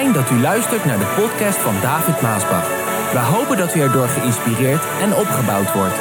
[0.00, 2.68] Dat u luistert naar de podcast van David Maasbach.
[3.12, 5.94] We hopen dat u erdoor geïnspireerd en opgebouwd wordt.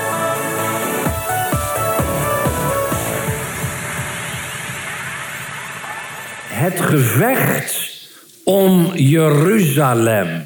[6.48, 7.90] Het gevecht
[8.44, 10.46] om Jeruzalem.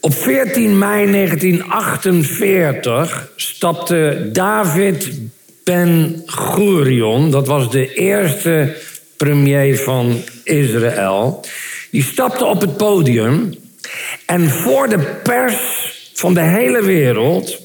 [0.00, 5.20] Op 14 mei 1948 stapte David
[5.64, 8.76] Ben Gurion, dat was de eerste
[9.22, 11.40] premier van Israël,
[11.90, 13.54] die stapte op het podium
[14.26, 15.56] en voor de pers
[16.14, 17.60] van de hele wereld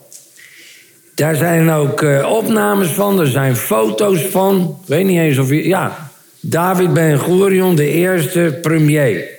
[1.14, 4.78] Daar zijn ook uh, opnames van, er zijn foto's van.
[4.82, 5.68] Ik weet niet eens of je.
[5.68, 9.33] Ja, David Ben Gurion, de eerste premier.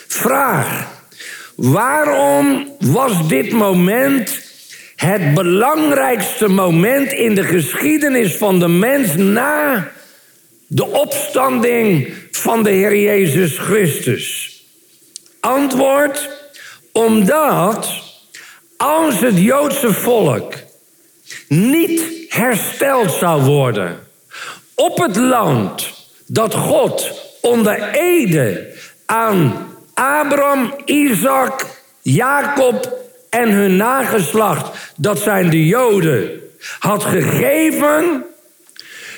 [0.08, 0.88] Vraag:
[1.56, 4.42] waarom was dit moment
[4.96, 9.92] het belangrijkste moment in de geschiedenis van de mens na
[10.74, 14.52] de opstanding van de Heer Jezus Christus?
[15.40, 16.30] Antwoord:
[16.92, 17.88] omdat
[18.78, 20.54] als het Joodse volk
[21.48, 24.00] niet hersteld zou worden
[24.76, 25.94] op het land
[26.26, 28.74] dat God onder Ede
[29.06, 31.66] aan Abraham, Isaac,
[32.02, 36.30] Jacob en hun nageslacht, dat zijn de Joden,
[36.80, 38.26] had gegeven,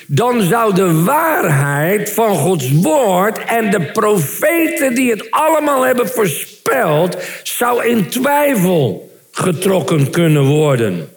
[0.06, 7.16] dan zou de waarheid van Gods woord en de profeten die het allemaal hebben voorspeld,
[7.42, 11.08] zou in twijfel getrokken kunnen worden.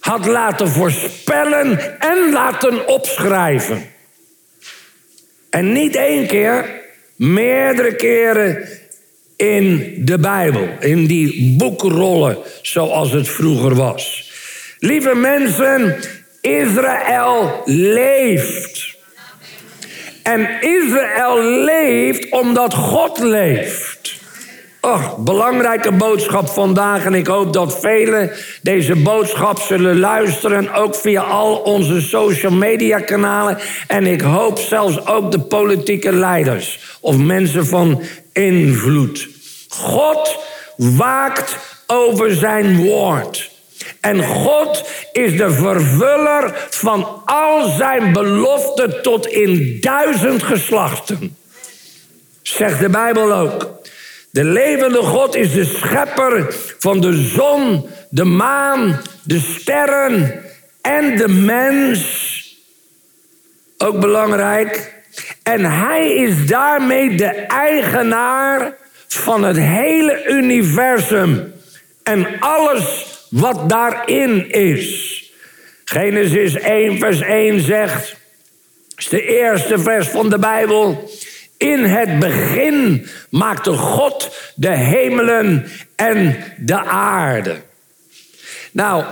[0.00, 3.84] had laten voorspellen en laten opschrijven.
[5.50, 6.80] En niet één keer,
[7.16, 8.68] meerdere keren
[9.36, 14.32] in de Bijbel, in die boekrollen zoals het vroeger was.
[14.78, 15.96] Lieve mensen,
[16.40, 18.98] Israël leeft.
[20.22, 23.99] En Israël leeft omdat God leeft.
[24.80, 27.04] Oh, belangrijke boodschap vandaag.
[27.04, 28.30] En ik hoop dat velen
[28.62, 30.72] deze boodschap zullen luisteren.
[30.72, 33.58] Ook via al onze social media kanalen.
[33.86, 36.80] En ik hoop zelfs ook de politieke leiders.
[37.00, 38.02] Of mensen van
[38.32, 39.28] invloed.
[39.68, 40.38] God
[40.76, 43.50] waakt over zijn woord.
[44.00, 51.36] En God is de vervuller van al zijn beloften tot in duizend geslachten.
[52.42, 53.78] Zegt de Bijbel ook.
[54.30, 60.44] De levende God is de schepper van de zon, de maan, de sterren
[60.82, 62.28] en de mens.
[63.78, 65.02] Ook belangrijk.
[65.42, 68.76] En hij is daarmee de eigenaar
[69.08, 71.52] van het hele universum
[72.02, 75.08] en alles wat daarin is.
[75.84, 78.16] Genesis 1, vers 1 zegt,
[78.96, 81.10] is de eerste vers van de Bijbel.
[81.60, 85.66] In het begin maakte God de hemelen
[85.96, 87.56] en de aarde.
[88.72, 89.04] Nou,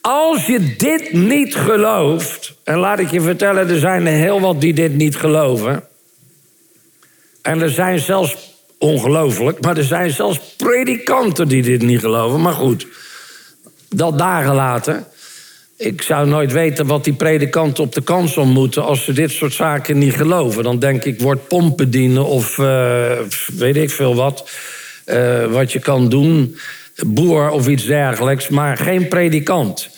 [0.00, 4.60] als je dit niet gelooft, en laat ik je vertellen, er zijn er heel wat
[4.60, 5.84] die dit niet geloven.
[7.42, 9.60] En er zijn zelfs ongelooflijk.
[9.60, 12.40] Maar er zijn zelfs predikanten die dit niet geloven.
[12.40, 12.86] Maar goed,
[13.88, 15.06] dat daar gelaten.
[15.78, 19.52] Ik zou nooit weten wat die predikanten op de kans moeten als ze dit soort
[19.52, 20.62] zaken niet geloven.
[20.62, 23.10] Dan denk ik, word pompbedienen of uh,
[23.56, 24.50] weet ik veel wat.
[25.06, 26.56] Uh, wat je kan doen,
[27.06, 29.88] boer of iets dergelijks, maar geen predikant.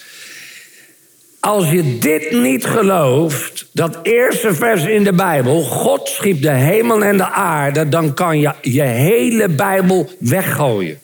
[1.40, 7.04] Als je dit niet gelooft, dat eerste vers in de Bijbel, God schiep de hemel
[7.04, 10.98] en de aarde, dan kan je je hele Bijbel weggooien.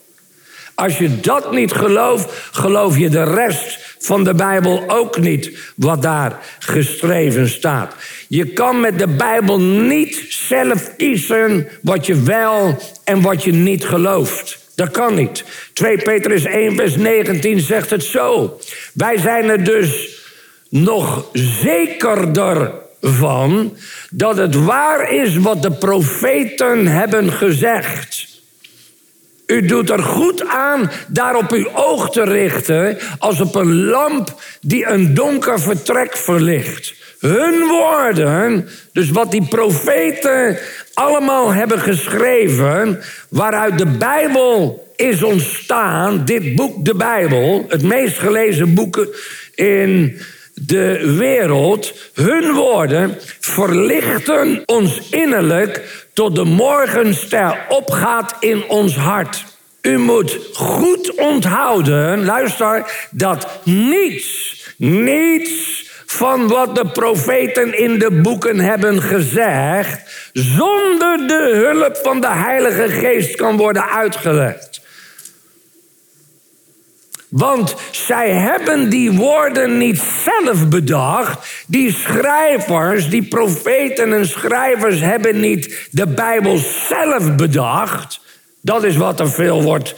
[0.75, 6.03] Als je dat niet gelooft, geloof je de rest van de Bijbel ook niet, wat
[6.03, 7.95] daar geschreven staat.
[8.29, 13.85] Je kan met de Bijbel niet zelf kiezen wat je wel en wat je niet
[13.85, 14.59] gelooft.
[14.75, 15.45] Dat kan niet.
[15.73, 18.59] 2 Petrus 1, vers 19 zegt het zo.
[18.93, 20.23] Wij zijn er dus
[20.69, 23.77] nog zekerder van
[24.11, 28.34] dat het waar is wat de profeten hebben gezegd.
[29.47, 34.87] U doet er goed aan daarop uw oog te richten als op een lamp die
[34.87, 36.95] een donker vertrek verlicht.
[37.19, 40.59] Hun woorden, dus wat die profeten
[40.95, 48.75] allemaal hebben geschreven, waaruit de Bijbel is ontstaan, dit boek, de Bijbel, het meest gelezen
[48.75, 49.17] boek
[49.55, 50.19] in
[50.55, 59.45] de wereld, hun woorden verlichten ons innerlijk tot de morgenster opgaat in ons hart.
[59.83, 68.59] U moet goed onthouden, luister, dat niets, niets van wat de profeten in de boeken
[68.59, 74.83] hebben gezegd, zonder de hulp van de Heilige Geest kan worden uitgelegd.
[77.37, 81.65] Want zij hebben die woorden niet zelf bedacht.
[81.67, 86.57] Die schrijvers, die profeten en schrijvers hebben niet de Bijbel
[86.89, 88.21] zelf bedacht.
[88.61, 89.95] Dat is wat er veel wordt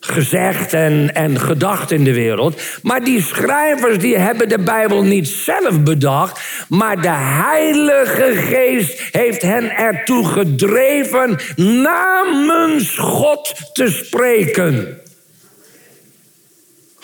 [0.00, 2.60] gezegd en, en gedacht in de wereld.
[2.82, 9.42] Maar die schrijvers die hebben de Bijbel niet zelf bedacht, maar de Heilige Geest heeft
[9.42, 15.02] hen ertoe gedreven namens God te spreken.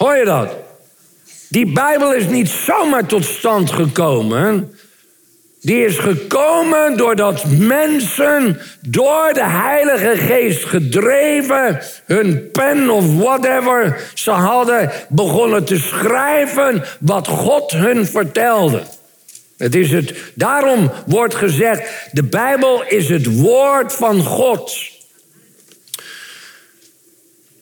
[0.00, 0.56] Hoor je dat?
[1.49, 4.75] Die Bijbel is niet zomaar tot stand gekomen.
[5.61, 14.31] Die is gekomen doordat mensen door de Heilige Geest gedreven, hun pen of whatever ze
[14.31, 18.82] hadden, begonnen te schrijven wat God hun vertelde.
[19.56, 24.99] Het is het, daarom wordt gezegd, de Bijbel is het woord van God.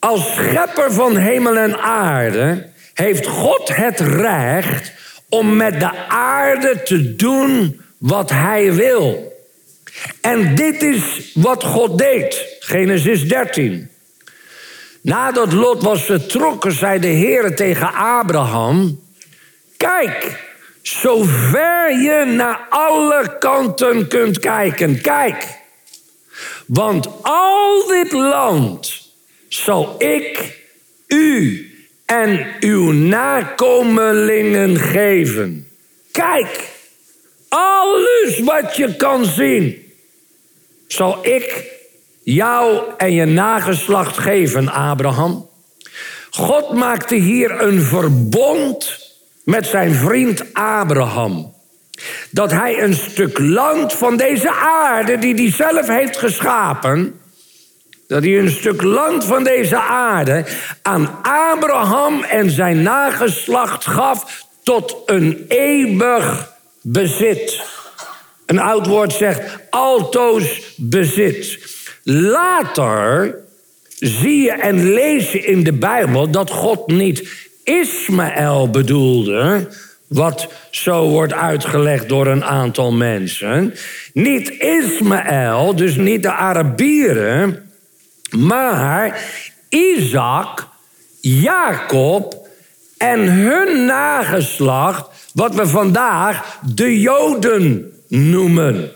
[0.00, 4.92] Als schepper van hemel en aarde heeft God het recht
[5.28, 9.36] om met de aarde te doen wat hij wil.
[10.20, 12.56] En dit is wat God deed.
[12.60, 13.90] Genesis 13.
[15.00, 19.00] Nadat Lot was vertrokken, zei de Heer tegen Abraham:
[19.76, 20.46] Kijk,
[20.82, 25.46] zover je naar alle kanten kunt kijken, kijk.
[26.66, 28.97] Want al dit land
[29.48, 30.58] zal ik
[31.06, 31.66] u
[32.06, 35.68] en uw nakomelingen geven.
[36.12, 36.68] Kijk,
[37.48, 39.92] alles wat je kan zien,
[40.86, 41.64] zal ik
[42.22, 45.48] jou en je nageslacht geven, Abraham.
[46.30, 49.06] God maakte hier een verbond
[49.44, 51.54] met zijn vriend Abraham.
[52.30, 57.17] Dat hij een stuk land van deze aarde, die hij zelf heeft geschapen,
[58.08, 60.44] dat hij een stuk land van deze aarde
[60.82, 66.52] aan Abraham en zijn nageslacht gaf tot een eeuwig
[66.82, 67.62] bezit.
[68.46, 71.58] Een oud woord zegt altoos bezit.
[72.02, 73.38] Later
[73.98, 79.68] zie je en lees je in de Bijbel dat God niet Ismaël bedoelde,
[80.06, 83.74] wat zo wordt uitgelegd door een aantal mensen.
[84.12, 87.67] Niet Ismaël, dus niet de Arabieren,
[88.46, 89.30] maar
[89.68, 90.68] Isaac,
[91.20, 92.48] Jacob
[92.96, 98.90] en hun nageslacht, wat we vandaag de Joden noemen.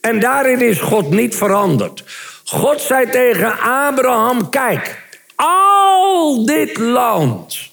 [0.00, 2.04] En daarin is God niet veranderd.
[2.44, 5.02] God zei tegen Abraham: Kijk,
[5.34, 7.72] al dit land.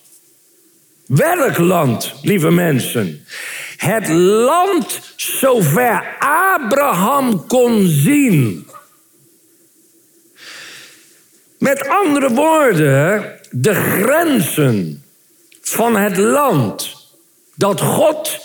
[1.06, 3.26] Welk land, lieve mensen?
[3.78, 8.68] Het land zover Abraham kon zien.
[11.62, 15.04] Met andere woorden, de grenzen
[15.62, 16.96] van het land
[17.56, 18.40] dat God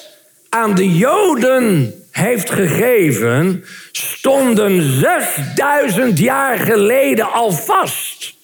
[0.49, 8.35] aan de Joden heeft gegeven, stonden 6000 jaar geleden al vast.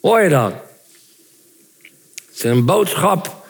[0.00, 0.52] Hoor je dat?
[2.26, 3.46] Het is een boodschap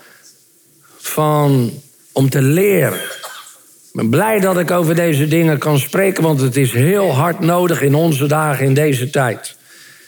[0.96, 1.72] van,
[2.12, 3.00] om te leren.
[3.00, 7.40] Ik ben blij dat ik over deze dingen kan spreken, want het is heel hard
[7.40, 9.56] nodig in onze dagen, in deze tijd.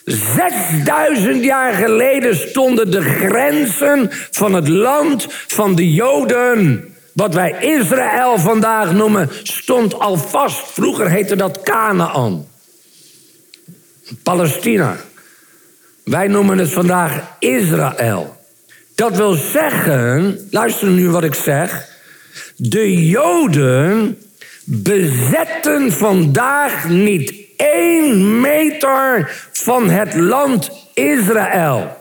[0.07, 8.39] 6000 jaar geleden stonden de grenzen van het land van de Joden, wat wij Israël
[8.39, 10.73] vandaag noemen, stond al vast.
[10.73, 12.47] Vroeger heette dat Canaan.
[14.23, 14.97] Palestina.
[16.05, 18.37] Wij noemen het vandaag Israël.
[18.95, 21.89] Dat wil zeggen, luister nu wat ik zeg.
[22.57, 24.19] De Joden
[24.65, 31.97] bezetten vandaag niet één meter van het land Israël.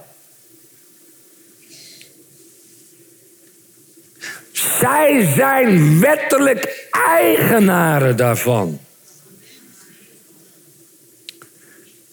[4.51, 8.79] Zij zijn wettelijk eigenaren daarvan.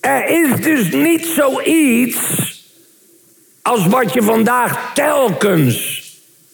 [0.01, 2.51] Er is dus niet zoiets
[3.63, 6.01] als wat je vandaag telkens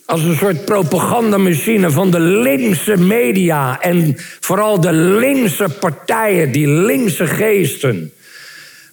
[0.09, 7.27] als een soort propagandamachine van de linkse media en vooral de linkse partijen, die linkse
[7.27, 8.13] geesten.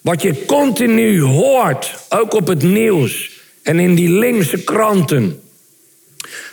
[0.01, 3.31] Wat je continu hoort, ook op het nieuws
[3.63, 5.39] en in die linkse kranten.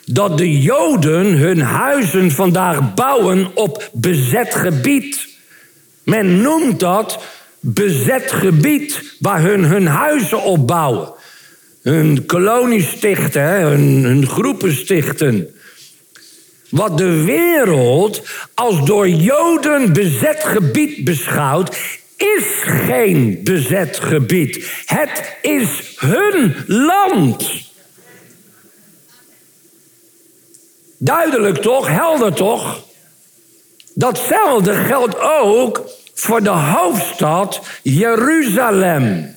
[0.04, 5.28] Dat de Joden hun huizen vandaag bouwen op bezet gebied.
[6.02, 7.18] Men noemt dat
[7.60, 11.12] bezet gebied waar hun hun huizen opbouwen
[11.82, 15.54] hun kolonie stichten, hun, hun groepen stichten.
[16.68, 18.22] Wat de wereld
[18.54, 21.76] als door Joden bezet gebied beschouwt,
[22.16, 24.66] is geen bezet gebied.
[24.86, 27.50] Het is hun land.
[30.98, 32.84] Duidelijk toch, helder toch?
[33.94, 35.84] Datzelfde geldt ook
[36.14, 39.36] voor de hoofdstad Jeruzalem.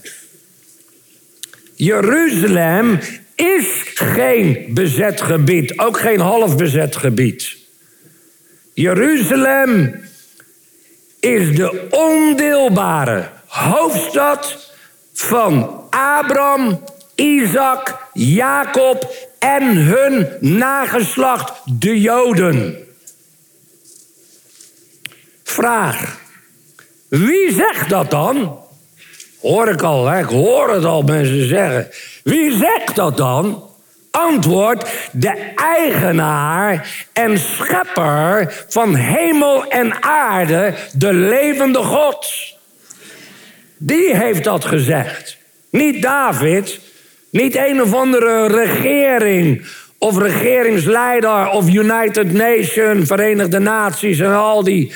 [1.75, 2.99] Jeruzalem
[3.35, 7.57] is geen bezet gebied, ook geen half bezet gebied.
[8.73, 10.03] Jeruzalem
[11.19, 14.71] is de ondeelbare hoofdstad
[15.13, 16.83] van Abraham,
[17.15, 22.77] Isaac, Jacob en hun nageslacht, de Joden.
[25.43, 26.19] Vraag:
[27.07, 28.64] wie zegt dat dan?
[29.45, 31.87] Hoor ik al, ik hoor het al mensen zeggen.
[32.23, 33.63] Wie zegt dat dan?
[34.11, 42.27] Antwoord, de eigenaar en schepper van hemel en aarde, de levende God.
[43.77, 45.37] Die heeft dat gezegd.
[45.69, 46.79] Niet David,
[47.29, 49.65] niet een of andere regering
[49.97, 54.93] of regeringsleider of United Nations, Verenigde Naties en al die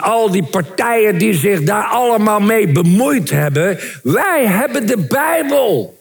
[0.00, 3.78] al die partijen die zich daar allemaal mee bemoeid hebben.
[4.02, 5.95] Wij hebben de Bijbel.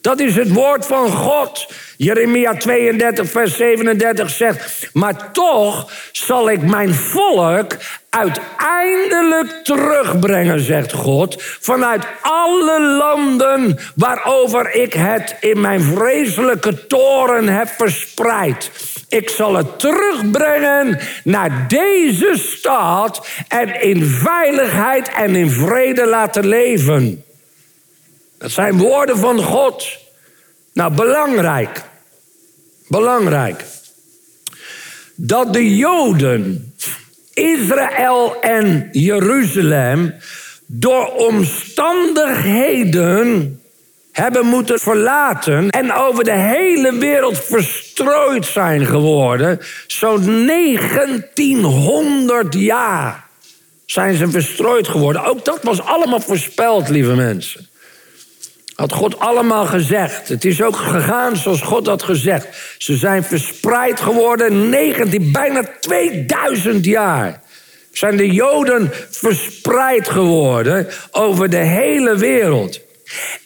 [0.00, 1.66] Dat is het woord van God.
[1.96, 7.76] Jeremia 32, vers 37 zegt: Maar toch zal ik mijn volk
[8.10, 17.68] uiteindelijk terugbrengen, zegt God, vanuit alle landen waarover ik het in mijn vreselijke toren heb
[17.68, 18.70] verspreid.
[19.08, 27.24] Ik zal het terugbrengen naar deze stad en in veiligheid en in vrede laten leven.
[28.40, 29.98] Dat zijn woorden van God.
[30.72, 31.82] Nou, belangrijk.
[32.88, 33.64] Belangrijk.
[35.14, 36.74] Dat de Joden,
[37.34, 40.14] Israël en Jeruzalem
[40.66, 43.60] door omstandigheden
[44.12, 49.60] hebben moeten verlaten en over de hele wereld verstrooid zijn geworden.
[49.86, 53.26] Zo'n 1900 jaar
[53.86, 55.24] zijn ze verstrooid geworden.
[55.24, 57.69] Ook dat was allemaal voorspeld, lieve mensen.
[58.80, 60.28] Had God allemaal gezegd.
[60.28, 62.74] Het is ook gegaan zoals God had gezegd.
[62.78, 67.42] Ze zijn verspreid geworden, 19, bijna 2000 jaar.
[67.92, 72.80] Zijn de Joden verspreid geworden over de hele wereld.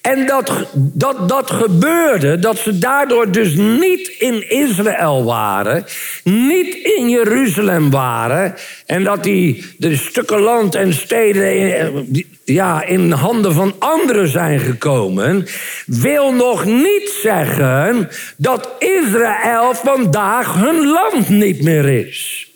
[0.00, 5.84] En dat, dat, dat gebeurde, dat ze daardoor dus niet in Israël waren,
[6.24, 8.54] niet in Jeruzalem waren,
[8.86, 14.60] en dat die de stukken land en steden in, ja, in handen van anderen zijn
[14.60, 15.46] gekomen,
[15.86, 22.48] wil nog niet zeggen dat Israël vandaag hun land niet meer is.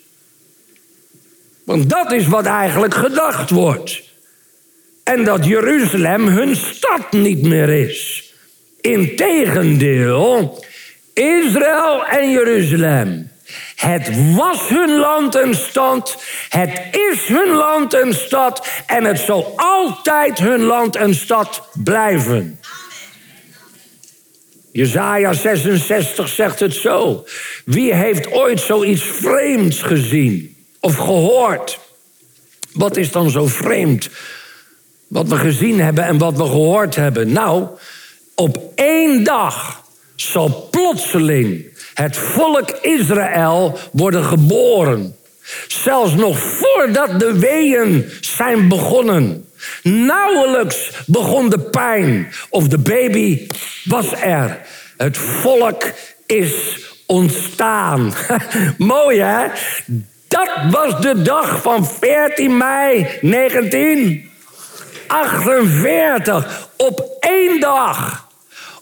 [1.63, 4.08] Want dat is wat eigenlijk gedacht wordt.
[5.09, 8.33] En dat Jeruzalem hun stad niet meer is.
[8.81, 10.65] Integendeel,
[11.13, 13.31] Israël en Jeruzalem.
[13.75, 16.23] Het was hun land en stad.
[16.49, 18.67] Het is hun land en stad.
[18.85, 22.59] En het zal altijd hun land en stad blijven.
[24.71, 27.25] Jezaja 66 zegt het zo.
[27.65, 31.79] Wie heeft ooit zoiets vreemds gezien of gehoord?
[32.73, 34.09] Wat is dan zo vreemd
[35.09, 37.31] Wat we gezien hebben en wat we gehoord hebben.
[37.31, 37.67] Nou,
[38.35, 39.83] op één dag
[40.15, 45.15] zal plotseling het volk Israël worden geboren.
[45.67, 49.49] Zelfs nog voordat de weeën zijn begonnen.
[49.83, 53.47] Nauwelijks begon de pijn of de baby
[53.83, 54.61] was er.
[54.97, 55.83] Het volk
[56.25, 58.13] is ontstaan.
[58.77, 59.47] Mooi hè?
[60.27, 63.07] Dat was de dag van 14 mei
[65.09, 66.69] 1948.
[66.77, 68.27] Op één dag.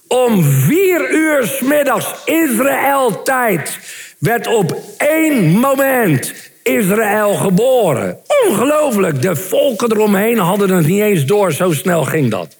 [0.08, 3.80] Om vier uur s middags Israël tijd
[4.20, 8.18] werd op één moment Israël geboren.
[8.48, 9.22] Ongelooflijk.
[9.22, 11.52] De volken eromheen hadden het niet eens door.
[11.52, 12.56] Zo snel ging dat.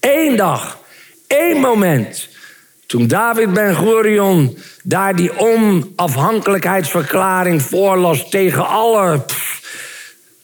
[0.00, 0.78] Eén dag.
[1.26, 2.28] één moment.
[2.86, 9.24] Toen David Ben Gurion daar die onafhankelijkheidsverklaring voorlas tegen alle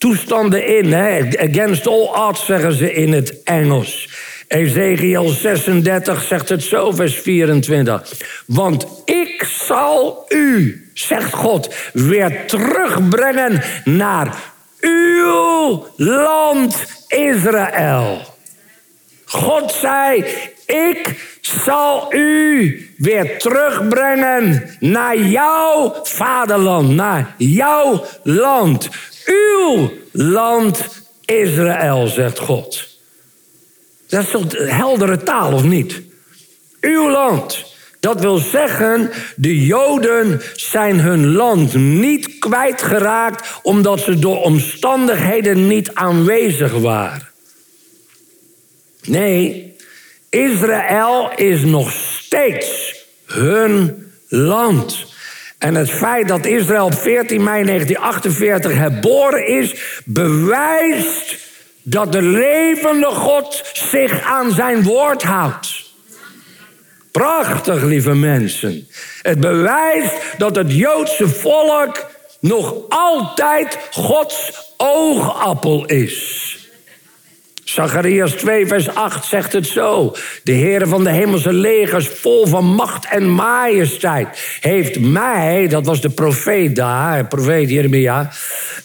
[0.04, 0.92] toestanden in.
[0.92, 1.20] Hè?
[1.50, 4.08] Against all odds zeggen ze in het Engels.
[4.48, 8.12] Ezekiel 36 zegt het zo, vers 24.
[8.46, 14.34] Want ik zal u, zegt God, weer terugbrengen naar
[14.80, 18.20] uw land Israël.
[19.24, 20.24] God zei,
[20.66, 28.88] ik zal u weer terugbrengen naar jouw vaderland, naar jouw land.
[29.24, 30.88] Uw land
[31.24, 32.88] Israël, zegt God.
[34.06, 36.02] Dat is toch heldere taal, of niet?
[36.80, 37.72] Uw land.
[38.00, 45.94] Dat wil zeggen, de Joden zijn hun land niet kwijtgeraakt omdat ze door omstandigheden niet
[45.94, 47.28] aanwezig waren.
[49.04, 49.76] Nee,
[50.30, 52.94] Israël is nog steeds
[53.26, 55.13] hun land.
[55.64, 61.36] En het feit dat Israël op 14 mei 1948 herboren is, bewijst
[61.82, 65.92] dat de levende God zich aan zijn woord houdt.
[67.10, 68.88] Prachtig, lieve mensen.
[69.22, 76.43] Het bewijst dat het Joodse volk nog altijd Gods oogappel is.
[77.64, 80.14] Zacharias 2, vers 8 zegt het zo.
[80.42, 86.00] De Heer van de hemelse legers, vol van macht en majesteit, heeft mij, dat was
[86.00, 88.30] de profeet daar, profeet Jeremia,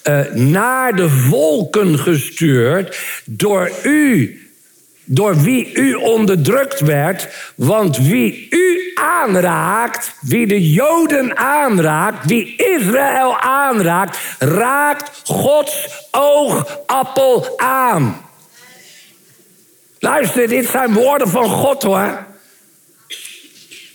[0.04, 4.38] uh, naar de volken gestuurd door u
[5.12, 7.28] door wie u onderdrukt werd.
[7.56, 18.29] Want wie u aanraakt, wie de Joden aanraakt, wie Israël aanraakt, raakt Gods oogappel aan.
[20.00, 22.26] Luister, dit zijn woorden van God hoor.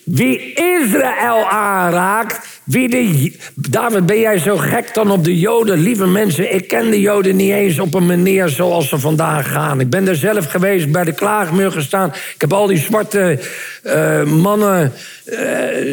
[0.04, 5.78] Wie Israël aanraakt, wie de, David, ben jij zo gek dan op de Joden?
[5.78, 9.80] Lieve mensen, ik ken de Joden niet eens op een manier zoals ze vandaag gaan.
[9.80, 12.08] Ik ben er zelf geweest, bij de klaagmuur gestaan.
[12.08, 13.38] Ik heb al die zwarte
[13.84, 14.92] uh, mannen
[15.24, 15.38] uh,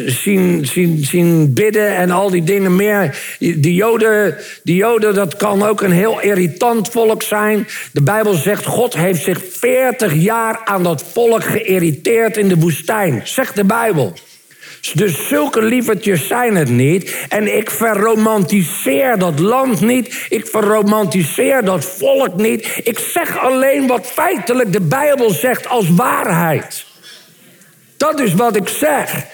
[0.06, 3.18] zien, zien, zien bidden en al die dingen meer.
[3.38, 7.66] Die Joden, die Joden, dat kan ook een heel irritant volk zijn.
[7.92, 13.20] De Bijbel zegt, God heeft zich 40 jaar aan dat volk geïrriteerd in de woestijn.
[13.24, 14.12] Zegt de Bijbel.
[14.94, 17.26] Dus zulke lievertjes zijn het niet.
[17.28, 20.26] En ik verromantiseer dat land niet.
[20.28, 22.80] Ik verromantiseer dat volk niet.
[22.82, 26.84] Ik zeg alleen wat feitelijk de Bijbel zegt als waarheid.
[27.96, 29.24] Dat is wat ik zeg.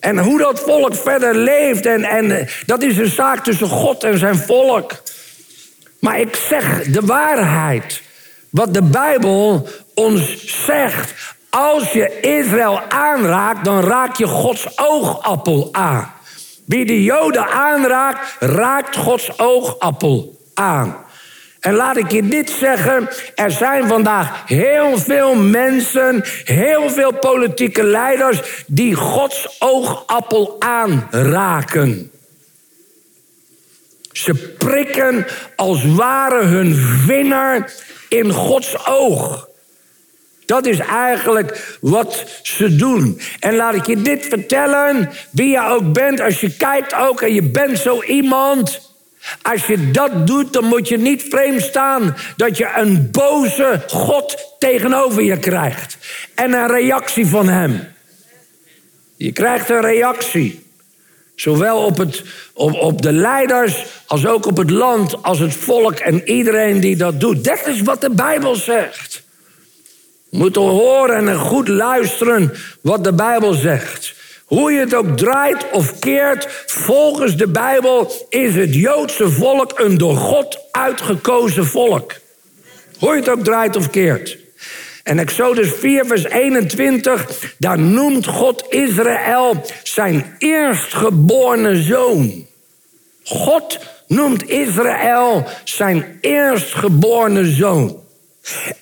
[0.00, 4.18] En hoe dat volk verder leeft, en, en dat is een zaak tussen God en
[4.18, 5.02] zijn volk.
[6.00, 8.02] Maar ik zeg de waarheid.
[8.50, 11.36] Wat de Bijbel ons zegt.
[11.58, 16.12] Als je Israël aanraakt, dan raak je Gods oogappel aan.
[16.66, 20.96] Wie de Joden aanraakt, raakt Gods oogappel aan.
[21.60, 27.82] En laat ik je dit zeggen: er zijn vandaag heel veel mensen, heel veel politieke
[27.82, 32.10] leiders die Gods oogappel aanraken.
[34.12, 36.74] Ze prikken als ware hun
[37.06, 37.72] vinger
[38.08, 39.47] in Gods oog.
[40.48, 43.20] Dat is eigenlijk wat ze doen.
[43.40, 47.34] En laat ik je dit vertellen, wie je ook bent, als je kijkt ook en
[47.34, 48.80] je bent zo iemand.
[49.42, 54.56] Als je dat doet, dan moet je niet vreemd staan dat je een boze God
[54.58, 55.96] tegenover je krijgt.
[56.34, 57.88] En een reactie van hem.
[59.16, 60.66] Je krijgt een reactie.
[61.34, 65.98] Zowel op, het, op, op de leiders als ook op het land, als het volk
[65.98, 67.44] en iedereen die dat doet.
[67.44, 69.26] Dat is wat de Bijbel zegt
[70.30, 74.14] moeten horen en goed luisteren wat de Bijbel zegt.
[74.44, 79.98] Hoe je het ook draait of keert, volgens de Bijbel is het Joodse volk een
[79.98, 82.12] door God uitgekozen volk.
[82.98, 84.38] Hoe je het ook draait of keert.
[85.02, 92.46] En Exodus 4, vers 21, daar noemt God Israël zijn eerstgeborene zoon.
[93.24, 98.06] God noemt Israël zijn eerstgeborene zoon.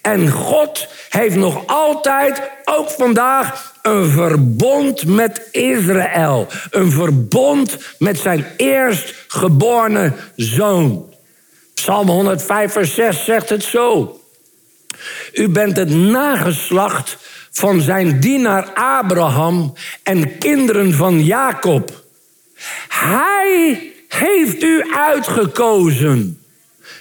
[0.03, 6.47] En God heeft nog altijd, ook vandaag, een verbond met Israël.
[6.71, 11.15] Een verbond met zijn eerstgeborene zoon.
[11.75, 14.21] Psalm 105, vers 6 zegt het zo.
[15.33, 17.17] U bent het nageslacht
[17.51, 22.05] van zijn dienaar Abraham en kinderen van Jacob.
[22.89, 26.46] Hij heeft u uitgekozen.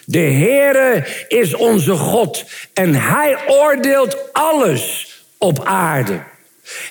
[0.06, 6.24] De Heere is onze God en hij oordeelt alles op aarde.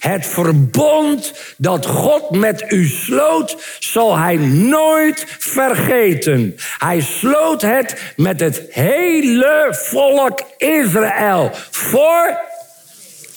[0.00, 6.57] Het verbond dat God met u sloot, zal hij nooit vergeten.
[6.79, 11.50] Hij sloot het met het hele volk Israël.
[11.70, 12.38] Voor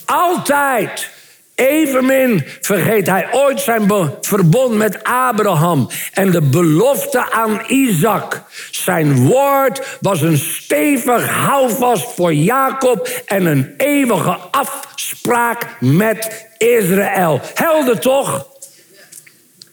[0.05, 1.09] altijd.
[1.57, 3.91] Evenmin vergeet hij ooit zijn
[4.21, 8.43] verbond met Abraham en de belofte aan Isaac.
[8.71, 17.41] Zijn woord was een stevig houvast voor Jacob en een eeuwige afspraak met Israël.
[17.53, 18.47] Helder toch?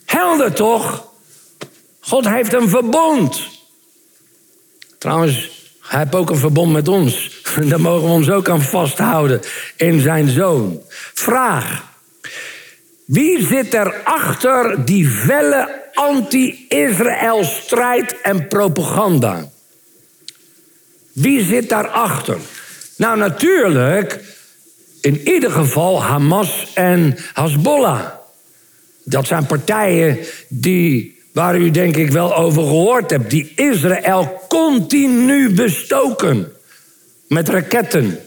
[0.05, 1.09] Helder toch?
[2.01, 3.41] God heeft een verbond.
[4.99, 5.51] Trouwens,
[5.87, 7.43] hij heeft ook een verbond met ons.
[7.69, 9.41] Daar mogen we ons ook aan vasthouden
[9.77, 10.81] in zijn zoon.
[11.15, 11.93] Vraag.
[13.05, 19.51] Wie zit er achter die felle anti-Israël strijd en propaganda?
[21.13, 22.39] Wie zit daarachter?
[22.97, 24.21] Nou, natuurlijk,
[25.01, 28.07] in ieder geval Hamas en Hezbollah.
[29.05, 30.19] Dat zijn partijen
[30.49, 36.53] die waar u denk ik wel over gehoord hebt, die Israël continu bestoken
[37.29, 38.19] met raketten.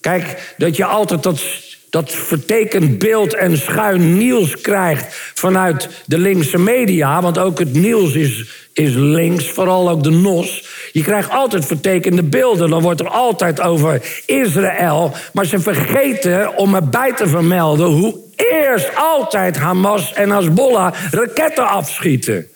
[0.00, 1.42] Kijk, dat je altijd dat,
[1.90, 8.14] dat vertekend beeld en schuin nieuws krijgt vanuit de linkse media, want ook het nieuws
[8.14, 10.68] is, is links, vooral ook de NOS.
[10.92, 16.74] Je krijgt altijd vertekende beelden, dan wordt er altijd over Israël, maar ze vergeten om
[16.74, 22.48] erbij te vermelden hoe eerst altijd Hamas en Hezbollah raketten afschieten.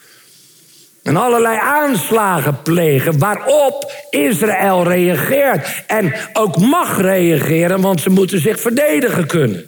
[1.02, 5.84] En allerlei aanslagen plegen waarop Israël reageert.
[5.86, 9.66] En ook mag reageren, want ze moeten zich verdedigen kunnen.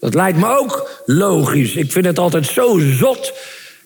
[0.00, 1.74] Dat lijkt me ook logisch.
[1.74, 3.32] Ik vind het altijd zo zot.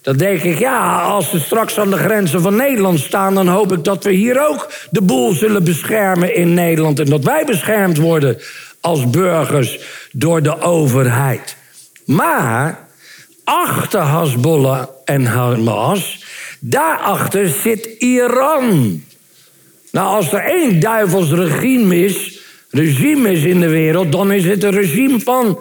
[0.03, 3.73] Dan denk ik, ja, als ze straks aan de grenzen van Nederland staan, dan hoop
[3.73, 7.01] ik dat we hier ook de boel zullen beschermen in Nederland.
[7.01, 8.39] En dat wij beschermd worden
[8.81, 9.79] als burgers
[10.13, 11.57] door de overheid.
[12.05, 12.89] Maar
[13.45, 16.25] achter Hezbollah en Hamas,
[16.61, 19.03] daarachter zit Iran.
[19.91, 22.41] Nou, als er één duivels regime is,
[22.71, 25.59] regime is in de wereld, dan is het een regime van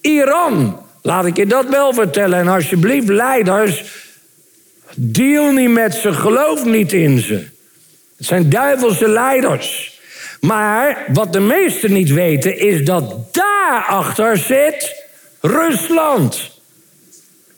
[0.00, 0.78] Iran.
[1.02, 2.38] Laat ik je dat wel vertellen.
[2.38, 3.84] En alsjeblieft, leiders,
[4.96, 7.46] deal niet met ze, geloof niet in ze.
[8.16, 9.99] Het zijn duivelse leiders.
[10.40, 15.04] Maar wat de meesten niet weten, is dat daarachter zit
[15.40, 16.50] Rusland.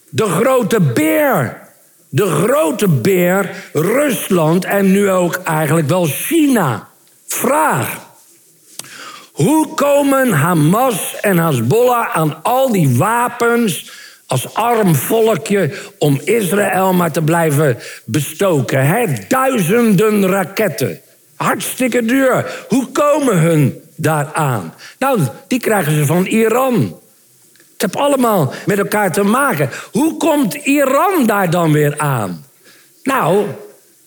[0.09, 1.61] De grote beer.
[2.09, 6.88] De grote beer, Rusland en nu ook eigenlijk wel China.
[7.27, 8.01] Vraag.
[9.33, 13.90] Hoe komen Hamas en Hezbollah aan al die wapens
[14.27, 18.87] als arm volkje om Israël maar te blijven bestoken?
[18.87, 19.07] Hè?
[19.29, 21.01] Duizenden raketten.
[21.42, 22.64] Hartstikke duur.
[22.68, 24.74] Hoe komen hun daaraan?
[24.98, 27.00] Nou, die krijgen ze van Iran.
[27.72, 29.70] Het heeft allemaal met elkaar te maken.
[29.92, 32.44] Hoe komt Iran daar dan weer aan?
[33.02, 33.46] Nou,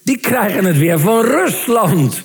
[0.03, 2.23] die krijgen het weer van Rusland.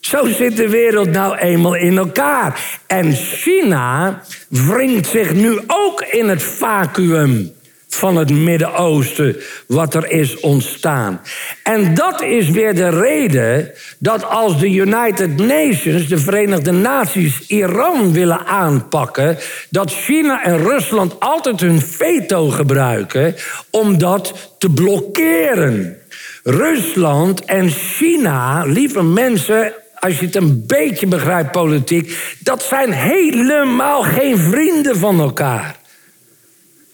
[0.00, 2.80] Zo zit de wereld nou eenmaal in elkaar.
[2.86, 7.52] En China wringt zich nu ook in het vacuüm
[7.88, 11.20] van het Midden-Oosten wat er is ontstaan.
[11.62, 18.12] En dat is weer de reden dat als de United Nations, de Verenigde Naties, Iran
[18.12, 19.38] willen aanpakken,
[19.70, 23.34] dat China en Rusland altijd hun veto gebruiken
[23.70, 25.96] om dat te blokkeren.
[26.42, 34.02] Rusland en China, lieve mensen, als je het een beetje begrijpt politiek, dat zijn helemaal
[34.02, 35.77] geen vrienden van elkaar.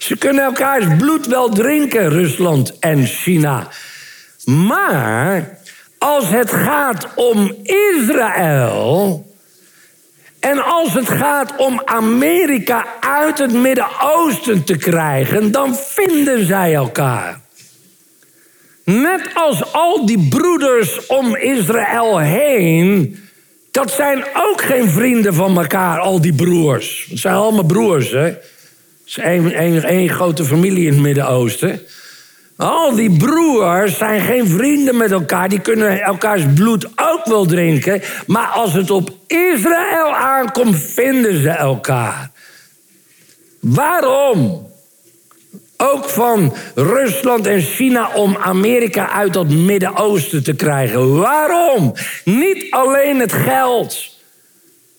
[0.05, 3.67] Ze kunnen elkaars bloed wel drinken, Rusland en China.
[4.45, 5.59] Maar
[5.97, 9.25] als het gaat om Israël.
[10.39, 17.39] En als het gaat om Amerika uit het Midden-Oosten te krijgen, dan vinden zij elkaar.
[18.83, 23.19] Net als al die broeders om Israël heen
[23.71, 27.05] Dat zijn ook geen vrienden van elkaar, al die broers.
[27.09, 28.33] Het zijn allemaal broers, hè?
[29.05, 31.81] Is één grote familie in het Midden-Oosten.
[32.57, 35.49] Al die broers zijn geen vrienden met elkaar.
[35.49, 38.01] Die kunnen elkaars bloed ook wel drinken.
[38.27, 42.31] Maar als het op Israël aankomt, vinden ze elkaar.
[43.59, 44.67] Waarom?
[45.77, 51.15] Ook van Rusland en China om Amerika uit dat Midden-Oosten te krijgen.
[51.17, 51.93] Waarom?
[52.23, 54.13] Niet alleen het geld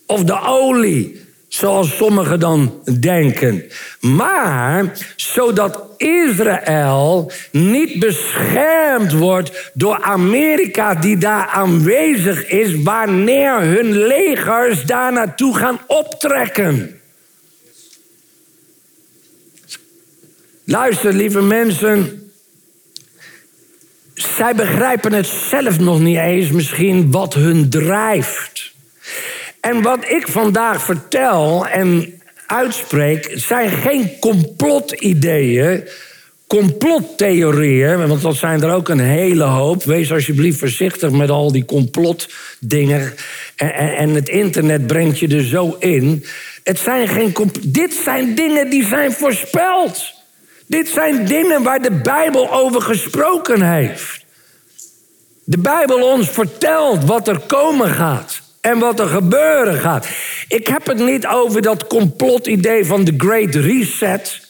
[0.06, 1.25] of de olie,
[1.56, 3.64] zoals sommigen dan denken.
[4.00, 14.84] Maar zodat Israël niet beschermd wordt door Amerika die daar aanwezig is wanneer hun legers
[14.84, 17.00] daar naartoe gaan optrekken.
[20.64, 22.30] Luister, lieve mensen.
[24.14, 28.55] Zij begrijpen het zelf nog niet eens misschien wat hun drijft.
[29.66, 35.88] En wat ik vandaag vertel en uitspreek, zijn geen complotideeën,
[36.46, 39.82] complottheorieën, want dat zijn er ook een hele hoop.
[39.84, 43.14] Wees alsjeblieft voorzichtig met al die complotdingen.
[43.56, 46.24] En, en, en het internet brengt je er zo in.
[46.64, 50.12] Het zijn geen dit zijn dingen die zijn voorspeld.
[50.66, 54.24] Dit zijn dingen waar de Bijbel over gesproken heeft.
[55.44, 58.35] De Bijbel ons vertelt wat er komen gaat
[58.66, 60.08] en wat er gebeuren gaat.
[60.48, 64.40] Ik heb het niet over dat complotidee van de Great Reset.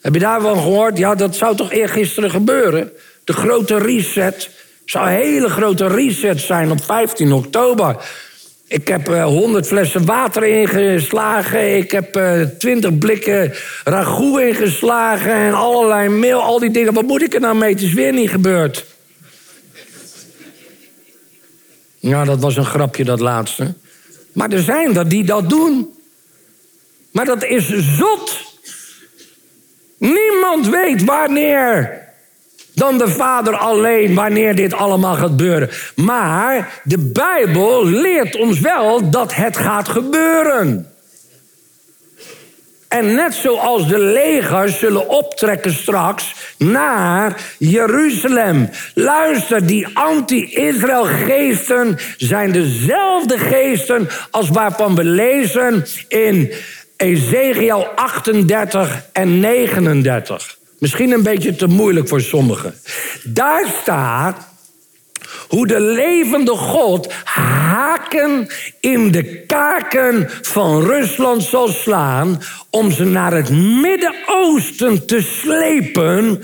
[0.00, 0.98] Heb je daarvan gehoord?
[0.98, 2.92] Ja, dat zou toch eergisteren gebeuren?
[3.24, 4.50] De grote reset.
[4.84, 7.96] zou een hele grote reset zijn op 15 oktober.
[8.68, 11.76] Ik heb uh, eh, 100 flessen water ingeslagen.
[11.76, 13.52] Ik heb uh, eh, 20 blikken
[13.84, 15.32] ragout ingeslagen.
[15.32, 16.94] En allerlei meel, al die dingen.
[16.94, 17.72] Wat moet ik er nou mee?
[17.72, 18.91] Het is weer niet gebeurd.
[22.02, 23.74] Ja, dat was een grapje, dat laatste.
[24.32, 25.94] Maar er zijn er die dat doen.
[27.10, 28.40] Maar dat is zot.
[29.98, 32.00] Niemand weet wanneer
[32.74, 35.70] dan de Vader alleen wanneer dit allemaal gaat gebeuren.
[35.96, 40.91] Maar de Bijbel leert ons wel dat het gaat gebeuren.
[42.92, 48.70] En net zoals de legers zullen optrekken straks naar Jeruzalem.
[48.94, 56.52] Luister, die anti-Israël geesten zijn dezelfde geesten als waarvan we lezen in
[56.96, 60.58] Ezekiel 38 en 39.
[60.78, 62.74] Misschien een beetje te moeilijk voor sommigen.
[63.24, 64.51] Daar staat
[65.52, 68.48] hoe de levende God haken
[68.80, 76.42] in de kaken van Rusland zal slaan om ze naar het Midden-Oosten te slepen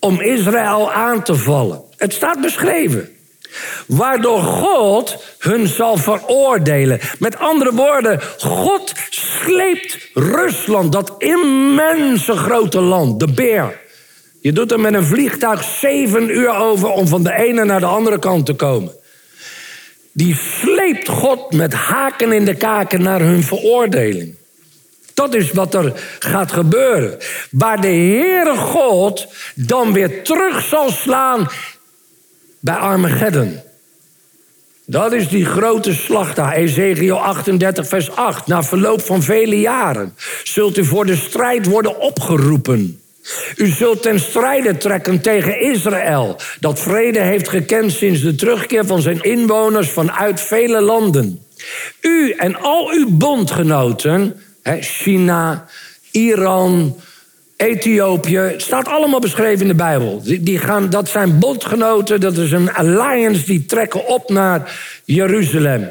[0.00, 1.82] om Israël aan te vallen.
[1.96, 3.08] Het staat beschreven.
[3.86, 7.00] Waardoor God hun zal veroordelen.
[7.18, 13.86] Met andere woorden, God sleept Rusland, dat immense grote land, de beer.
[14.40, 17.86] Je doet er met een vliegtuig zeven uur over om van de ene naar de
[17.86, 18.92] andere kant te komen.
[20.12, 24.34] Die sleept God met haken in de kaken naar hun veroordeling.
[25.14, 27.18] Dat is wat er gaat gebeuren.
[27.50, 31.48] Waar de Heere God dan weer terug zal slaan
[32.60, 33.60] bij Armageddon.
[34.86, 38.46] Dat is die grote slag daar, Ezekiel 38, vers 8.
[38.46, 43.00] Na verloop van vele jaren zult u voor de strijd worden opgeroepen.
[43.56, 49.02] U zult ten strijde trekken tegen Israël, dat vrede heeft gekend sinds de terugkeer van
[49.02, 51.42] zijn inwoners vanuit vele landen.
[52.00, 54.40] U en al uw bondgenoten,
[54.80, 55.66] China,
[56.10, 56.96] Iran,
[57.56, 60.22] Ethiopië, staat allemaal beschreven in de Bijbel.
[60.24, 65.90] Die, gaan, dat zijn bondgenoten, dat is een alliance, die trekken op naar Jeruzalem.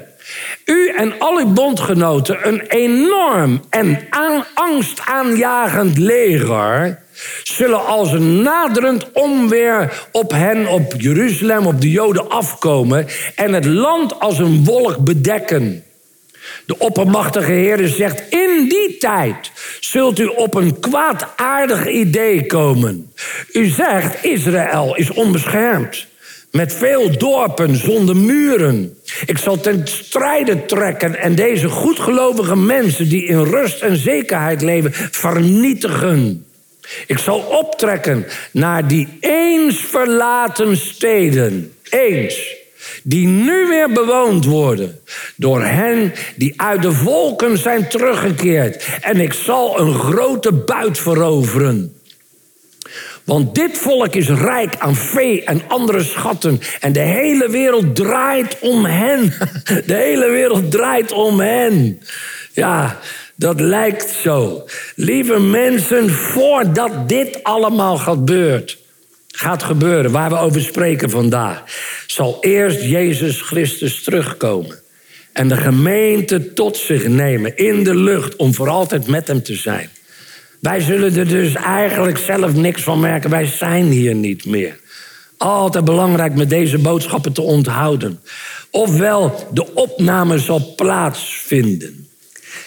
[0.65, 6.99] U en al uw bondgenoten, een enorm en aan, angstaanjagend leger,
[7.43, 13.65] zullen als een naderend onweer op hen, op Jeruzalem, op de Joden afkomen en het
[13.65, 15.83] land als een wolk bedekken.
[16.65, 23.13] De oppermachtige Heer zegt, in die tijd zult u op een kwaadaardig idee komen.
[23.51, 26.07] U zegt, Israël is onbeschermd.
[26.51, 28.97] Met veel dorpen zonder muren.
[29.25, 34.93] Ik zal ten strijde trekken en deze goedgelovige mensen die in rust en zekerheid leven
[34.93, 36.45] vernietigen.
[37.07, 41.73] Ik zal optrekken naar die eens verlaten steden.
[41.89, 42.55] Eens
[43.03, 44.99] die nu weer bewoond worden
[45.35, 48.87] door hen die uit de volken zijn teruggekeerd.
[49.01, 51.96] En ik zal een grote buit veroveren.
[53.27, 56.59] Want dit volk is rijk aan vee en andere schatten.
[56.79, 59.33] En de hele wereld draait om hen.
[59.85, 62.01] De hele wereld draait om hen.
[62.53, 62.99] Ja,
[63.35, 64.65] dat lijkt zo.
[64.95, 68.77] Lieve mensen, voordat dit allemaal gebeurt,
[69.27, 71.63] gaat gebeuren, waar we over spreken vandaag,
[72.05, 74.79] zal eerst Jezus Christus terugkomen.
[75.33, 79.55] En de gemeente tot zich nemen in de lucht om voor altijd met hem te
[79.55, 79.89] zijn.
[80.59, 83.29] Wij zullen er dus eigenlijk zelf niks van merken.
[83.29, 84.79] Wij zijn hier niet meer.
[85.37, 88.19] Altijd belangrijk met deze boodschappen te onthouden.
[88.71, 92.07] Ofwel, de opname zal plaatsvinden.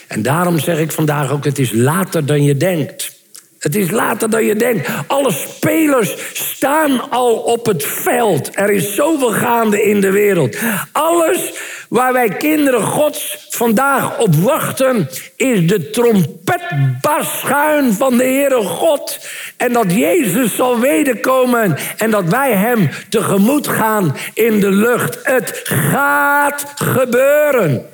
[0.07, 3.20] En daarom zeg ik vandaag ook: het is later dan je denkt.
[3.61, 4.89] Het is later dan je denkt.
[5.07, 8.51] Alle spelers staan al op het veld.
[8.53, 10.57] Er is zoveel gaande in de wereld.
[10.93, 11.53] Alles
[11.89, 19.19] waar wij kinderen Gods vandaag op wachten, is de trompetbaschuin van de Heere God.
[19.57, 25.19] En dat Jezus zal wederkomen en dat wij Hem tegemoet gaan in de lucht.
[25.23, 27.87] Het gaat gebeuren.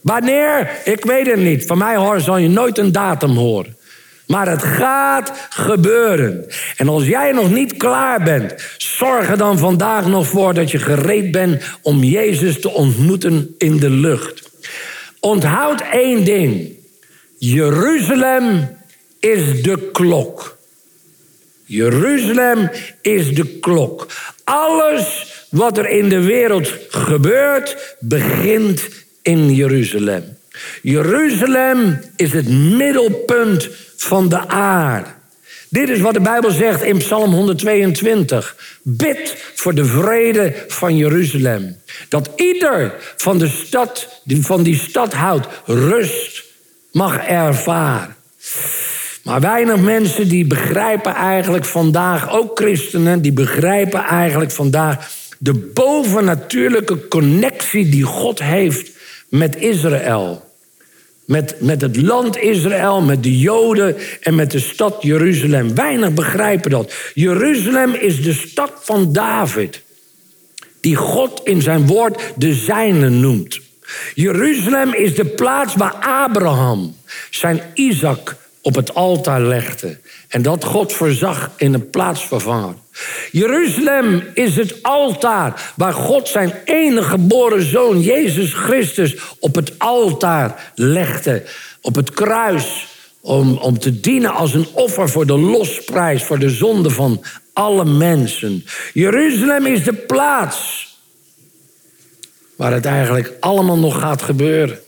[0.00, 0.70] Wanneer?
[0.84, 1.66] Ik weet het niet.
[1.66, 3.82] Van mij hoor zal je nooit een datum horen.
[4.26, 6.46] Maar het gaat gebeuren.
[6.76, 10.78] En als jij nog niet klaar bent, zorg er dan vandaag nog voor dat je
[10.78, 14.50] gereed bent om Jezus te ontmoeten in de lucht.
[15.20, 16.72] Onthoud één ding.
[17.38, 18.76] Jeruzalem
[19.20, 20.58] is de klok.
[21.64, 24.06] Jeruzalem is de klok.
[24.44, 28.88] Alles wat er in de wereld gebeurt, begint
[29.22, 30.33] in Jeruzalem.
[30.82, 35.08] Jeruzalem is het middelpunt van de aarde.
[35.68, 38.56] Dit is wat de Bijbel zegt in Psalm 122.
[38.82, 41.76] Bid voor de vrede van Jeruzalem.
[42.08, 46.44] Dat ieder van, de stad, van die stad houdt rust
[46.92, 48.16] mag ervaren.
[49.22, 57.08] Maar weinig mensen die begrijpen eigenlijk vandaag, ook christenen, die begrijpen eigenlijk vandaag de bovennatuurlijke
[57.08, 58.90] connectie die God heeft
[59.34, 60.52] met Israël.
[61.24, 65.74] Met, met het land Israël, met de Joden en met de stad Jeruzalem.
[65.74, 66.94] Weinig begrijpen dat.
[67.14, 69.82] Jeruzalem is de stad van David,
[70.80, 73.60] die God in zijn woord de zijne noemt.
[74.14, 76.96] Jeruzalem is de plaats waar Abraham
[77.30, 79.98] zijn Isaac op het altaar legde.
[80.28, 82.74] En dat God voorzag in een plaatsvervanger.
[83.30, 90.72] Jeruzalem is het altaar waar God zijn enige geboren zoon, Jezus Christus, op het altaar
[90.74, 91.42] legde.
[91.80, 92.86] Op het kruis.
[93.20, 97.84] Om, om te dienen als een offer voor de losprijs, voor de zonde van alle
[97.84, 98.64] mensen.
[98.92, 100.88] Jeruzalem is de plaats
[102.56, 104.78] waar het eigenlijk allemaal nog gaat gebeuren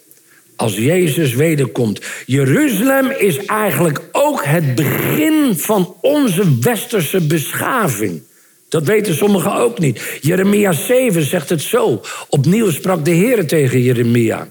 [0.56, 2.00] als Jezus wederkomt.
[2.26, 8.22] Jeruzalem is eigenlijk ook het begin van onze westerse beschaving.
[8.68, 10.18] Dat weten sommigen ook niet.
[10.20, 12.00] Jeremia 7 zegt het zo.
[12.28, 14.48] Opnieuw sprak de Heer tegen Jeremia.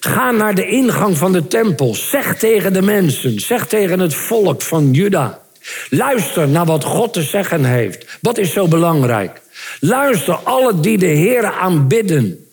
[0.00, 1.94] Ga naar de ingang van de tempel.
[1.94, 5.42] Zeg tegen de mensen, zeg tegen het volk van Juda.
[5.90, 8.18] Luister naar wat God te zeggen heeft.
[8.20, 9.40] Wat is zo belangrijk?
[9.80, 12.47] Luister, alle die de Heer aanbidden.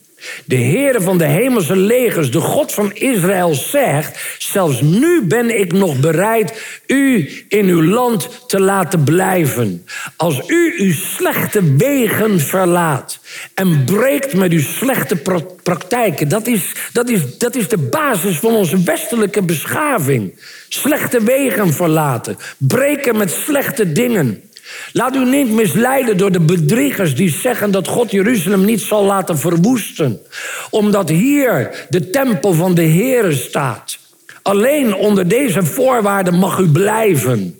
[0.45, 5.73] De Heere van de hemelse legers, de God van Israël, zegt: Zelfs nu ben ik
[5.73, 9.85] nog bereid u in uw land te laten blijven.
[10.15, 13.19] Als u uw slechte wegen verlaat
[13.53, 15.15] en breekt met uw slechte
[15.63, 20.39] praktijken, dat is, dat is, dat is de basis van onze westelijke beschaving.
[20.69, 24.43] Slechte wegen verlaten, breken met slechte dingen.
[24.91, 29.38] Laat u niet misleiden door de bedriegers die zeggen dat God Jeruzalem niet zal laten
[29.38, 30.21] verwoesten.
[30.69, 33.97] Omdat hier de tempel van de Heere staat.
[34.41, 37.60] Alleen onder deze voorwaarden mag u blijven.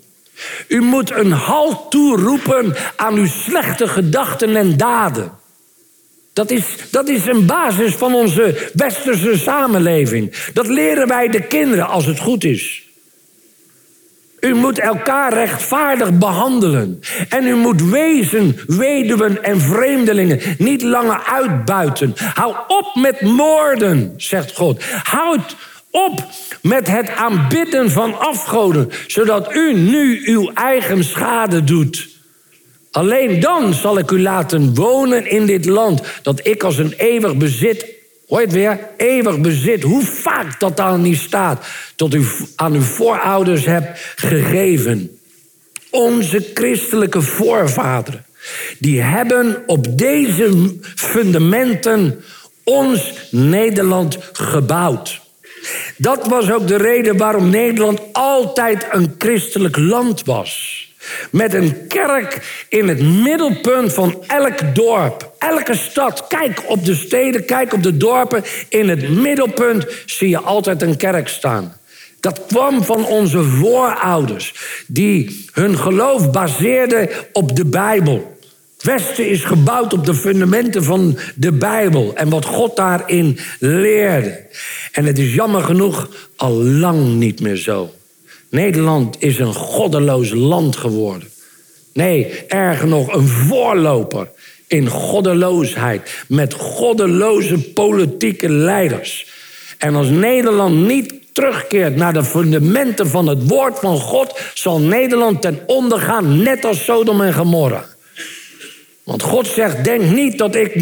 [0.68, 5.32] U moet een halt toeroepen aan uw slechte gedachten en daden.
[6.32, 10.50] Dat is, dat is een basis van onze westerse samenleving.
[10.52, 12.85] Dat leren wij de kinderen als het goed is.
[14.40, 17.00] U moet elkaar rechtvaardig behandelen.
[17.28, 22.14] En u moet wezen, weduwen en vreemdelingen niet langer uitbuiten.
[22.34, 24.84] Hou op met moorden, zegt God.
[25.02, 25.56] Houd
[25.90, 26.24] op
[26.62, 32.08] met het aanbidden van afgoden, zodat u nu uw eigen schade doet.
[32.90, 37.36] Alleen dan zal ik u laten wonen in dit land dat ik als een eeuwig
[37.36, 37.95] bezit
[38.26, 38.78] Hoor je weer?
[38.96, 39.82] Eeuwig bezit.
[39.82, 41.66] Hoe vaak dat dan niet staat.
[41.96, 42.24] Tot u
[42.56, 45.18] aan uw voorouders hebt gegeven.
[45.90, 48.24] Onze christelijke voorvaderen.
[48.78, 52.24] Die hebben op deze fundamenten
[52.64, 55.20] ons Nederland gebouwd.
[55.96, 60.85] Dat was ook de reden waarom Nederland altijd een christelijk land was.
[61.30, 66.26] Met een kerk in het middelpunt van elk dorp, elke stad.
[66.26, 68.44] Kijk op de steden, kijk op de dorpen.
[68.68, 71.76] In het middelpunt zie je altijd een kerk staan.
[72.20, 74.54] Dat kwam van onze voorouders,
[74.86, 78.36] die hun geloof baseerden op de Bijbel.
[78.76, 84.46] Het Westen is gebouwd op de fundamenten van de Bijbel en wat God daarin leerde.
[84.92, 87.90] En het is jammer genoeg al lang niet meer zo.
[88.56, 91.28] Nederland is een goddeloos land geworden.
[91.92, 94.28] Nee, erger nog, een voorloper
[94.66, 96.24] in goddeloosheid.
[96.28, 99.26] Met goddeloze politieke leiders.
[99.78, 105.42] En als Nederland niet terugkeert naar de fundamenten van het woord van God, zal Nederland
[105.42, 107.84] ten onder gaan, net als Sodom en Gomorra.
[109.06, 110.74] Want God zegt: Denk niet dat ik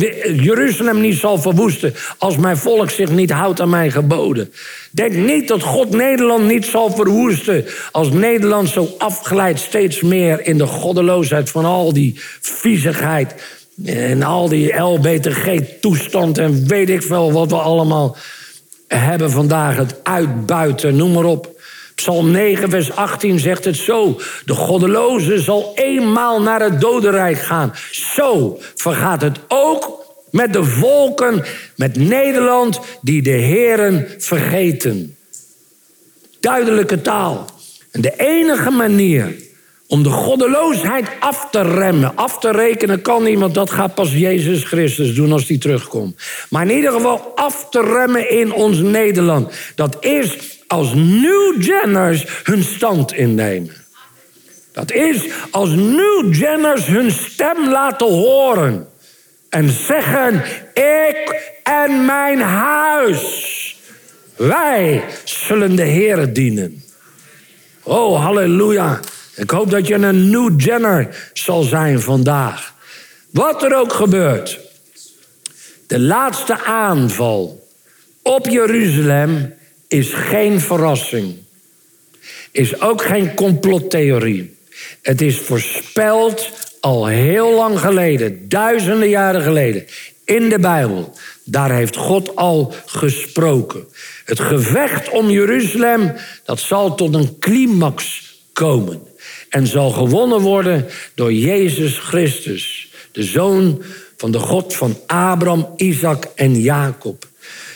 [0.42, 1.94] Jeruzalem niet zal verwoesten.
[2.18, 4.52] als mijn volk zich niet houdt aan mijn geboden.
[4.90, 7.64] Denk niet dat God Nederland niet zal verwoesten.
[7.92, 13.34] als Nederland zo afglijdt steeds meer in de goddeloosheid van al die viezigheid.
[13.84, 18.16] en al die LBTG-toestand en weet ik veel wat we allemaal
[18.88, 19.76] hebben vandaag.
[19.76, 21.53] Het uitbuiten, noem maar op.
[21.94, 24.20] Psalm 9, vers 18 zegt het zo.
[24.44, 27.74] De goddeloze zal eenmaal naar het dodenrijk gaan.
[27.90, 31.44] Zo vergaat het ook met de volken,
[31.76, 35.16] met Nederland, die de Heren vergeten.
[36.40, 37.46] Duidelijke taal.
[37.90, 39.34] En de enige manier
[39.86, 43.54] om de goddeloosheid af te remmen, af te rekenen kan niemand.
[43.54, 46.22] Dat gaat pas Jezus Christus doen als hij terugkomt.
[46.50, 49.52] Maar in ieder geval af te remmen in ons Nederland.
[49.74, 53.72] Dat is als New Jenners hun stand innemen.
[54.72, 58.88] Dat is als New Jenners hun stem laten horen.
[59.48, 60.42] En zeggen,
[60.74, 63.76] ik en mijn huis,
[64.36, 66.84] wij zullen de Heer dienen.
[67.82, 69.00] Oh, halleluja.
[69.34, 72.74] Ik hoop dat je een New Jenner zal zijn vandaag.
[73.30, 74.60] Wat er ook gebeurt.
[75.86, 77.68] De laatste aanval
[78.22, 79.54] op Jeruzalem
[79.94, 81.34] is geen verrassing.
[82.50, 84.56] Is ook geen complottheorie.
[85.02, 89.86] Het is voorspeld al heel lang geleden, duizenden jaren geleden,
[90.24, 91.12] in de Bijbel.
[91.44, 93.84] Daar heeft God al gesproken.
[94.24, 96.12] Het gevecht om Jeruzalem,
[96.44, 98.22] dat zal tot een climax
[98.52, 99.02] komen.
[99.48, 103.82] En zal gewonnen worden door Jezus Christus, de zoon
[104.16, 107.26] van de God van Abraham, Isaac en Jacob.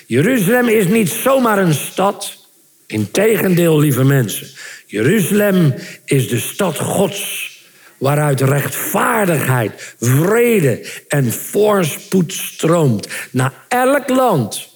[0.08, 2.46] Jeruzalem is niet zomaar een stad.
[2.86, 4.46] Integendeel, lieve mensen.
[4.86, 7.56] Jeruzalem is de stad Gods.
[7.98, 13.08] Waaruit rechtvaardigheid, vrede en voorspoed stroomt.
[13.30, 14.68] Naar elk land.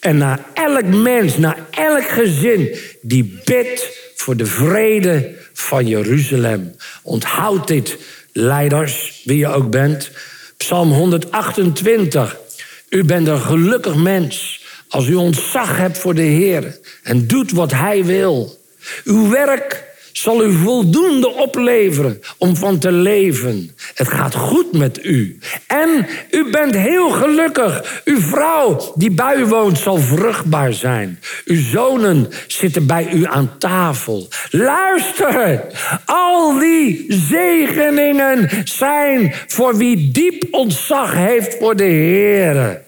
[0.00, 6.74] En naar elk mens, naar elk gezin die bidt voor de vrede van Jeruzalem.
[7.02, 7.98] Onthoud dit,
[8.32, 10.10] leiders, wie je ook bent.
[10.56, 12.44] Psalm 128.
[12.88, 17.72] U bent een gelukkig mens als u ontzag hebt voor de Heer en doet wat
[17.72, 18.58] Hij wil.
[19.04, 19.85] Uw werk
[20.16, 23.76] zal u voldoende opleveren om van te leven.
[23.94, 25.38] Het gaat goed met u.
[25.66, 28.02] En u bent heel gelukkig.
[28.04, 31.20] Uw vrouw die bij u woont zal vruchtbaar zijn.
[31.44, 34.28] Uw zonen zitten bij u aan tafel.
[34.50, 35.64] Luister,
[36.04, 42.82] al die zegeningen zijn voor wie diep ontzag heeft voor de Heer.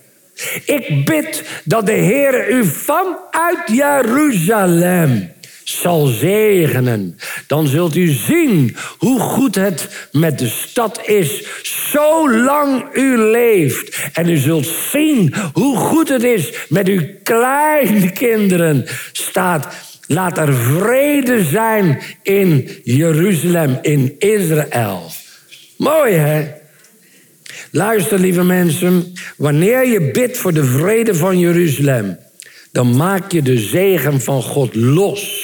[0.65, 5.37] Ik bid dat de Heer u vanuit Jeruzalem
[5.69, 7.19] zal zegenen.
[7.47, 11.45] Dan zult u zien hoe goed het met de stad is,
[11.91, 14.11] zolang u leeft.
[14.13, 18.85] En u zult zien hoe goed het is met uw kleine kinderen.
[19.13, 19.69] Staat,
[20.07, 25.11] laat er vrede zijn in Jeruzalem, in Israël.
[25.77, 26.47] Mooi hè?
[27.71, 32.19] Luister, lieve mensen, wanneer je bidt voor de vrede van Jeruzalem,
[32.73, 35.38] dan maak je de zegen van God los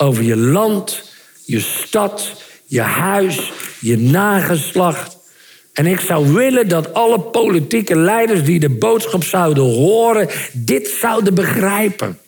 [0.00, 1.02] over je land,
[1.44, 2.32] je stad,
[2.66, 5.16] je huis, je nageslacht.
[5.72, 11.34] En ik zou willen dat alle politieke leiders die de boodschap zouden horen, dit zouden
[11.34, 12.18] begrijpen.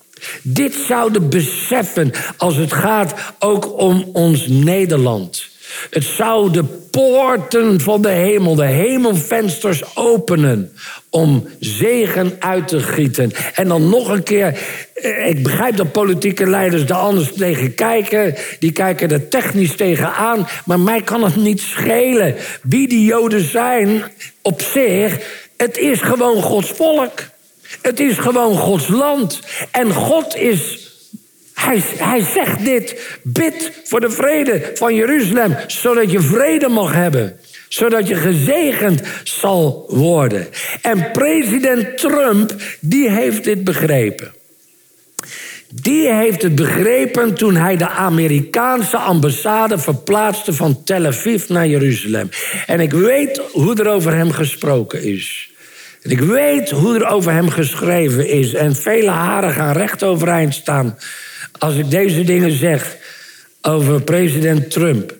[0.42, 5.48] Dit zouden beseffen als het gaat ook om ons Nederland.
[5.90, 10.72] Het zou de poorten van de hemel, de hemelvensters openen
[11.10, 13.32] om zegen uit te gieten.
[13.54, 14.58] En dan nog een keer,
[14.94, 18.34] eh, ik begrijp dat politieke leiders daar anders tegen kijken.
[18.58, 20.48] Die kijken er technisch tegenaan.
[20.64, 24.02] Maar mij kan het niet schelen wie die Joden zijn
[24.42, 25.18] op zich.
[25.56, 27.20] Het is gewoon Gods volk.
[27.82, 29.40] Het is gewoon Gods land.
[29.70, 30.89] En God is
[31.60, 33.18] hij, hij, zegt dit.
[33.22, 37.38] Bid voor de vrede van Jeruzalem, zodat je vrede mag hebben.
[37.68, 40.46] Zodat je gezegend zal worden.
[40.82, 44.32] En president Trump, die heeft dit begrepen.
[45.72, 52.28] Die heeft het begrepen toen hij de Amerikaanse ambassade verplaatste van Tel Aviv naar Jeruzalem.
[52.66, 55.50] En ik weet hoe er over hem gesproken is.
[56.02, 58.54] En ik weet hoe er over hem geschreven is.
[58.54, 60.96] En vele haren gaan recht overeind staan
[61.58, 62.96] als ik deze dingen zeg
[63.62, 65.16] over president Trump.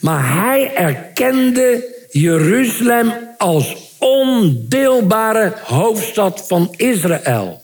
[0.00, 7.62] Maar hij erkende Jeruzalem als ondeelbare hoofdstad van Israël.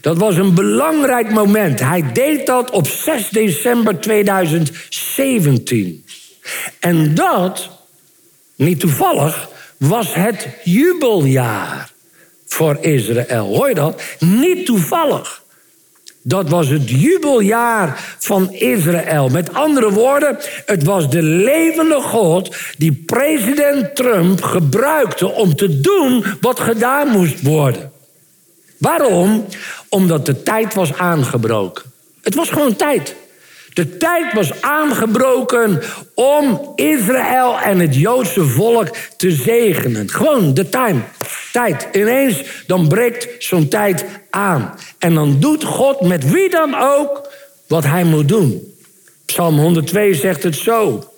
[0.00, 1.80] Dat was een belangrijk moment.
[1.80, 6.04] Hij deed dat op 6 december 2017.
[6.78, 7.70] En dat,
[8.54, 11.92] niet toevallig, was het jubeljaar
[12.46, 13.46] voor Israël.
[13.46, 14.02] Hoor je dat?
[14.18, 15.44] Niet toevallig.
[16.28, 19.28] Dat was het jubeljaar van Israël.
[19.28, 26.24] Met andere woorden, het was de levende God die president Trump gebruikte om te doen
[26.40, 27.92] wat gedaan moest worden.
[28.78, 29.44] Waarom?
[29.88, 31.84] Omdat de tijd was aangebroken.
[32.22, 33.16] Het was gewoon tijd.
[33.76, 35.82] De tijd was aangebroken
[36.14, 40.10] om Israël en het Joodse volk te zegenen.
[40.10, 41.00] Gewoon de time,
[41.52, 41.88] tijd.
[41.92, 44.74] Ineens dan breekt zo'n tijd aan.
[44.98, 47.28] En dan doet God met wie dan ook
[47.66, 48.74] wat hij moet doen.
[49.26, 51.10] Psalm 102 zegt het zo.